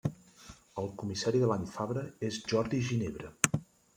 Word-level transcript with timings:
El 0.83 0.87
Comissari 1.01 1.41
de 1.43 1.49
l'Any 1.51 1.67
Fabra 1.75 2.05
és 2.31 2.39
Jordi 2.53 2.83
Ginebra. 2.89 3.33